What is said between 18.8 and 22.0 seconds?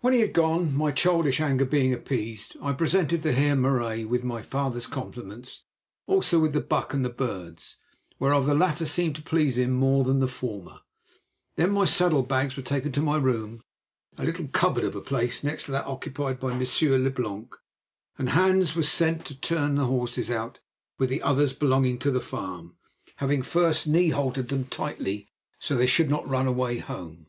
sent to turn the horses out with the others belonging